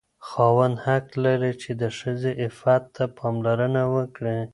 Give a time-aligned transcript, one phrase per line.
[0.27, 4.39] خاوند حق لري چې د ښځې عفت ته پاملرنه وکړي.